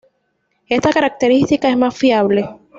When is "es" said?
1.69-1.77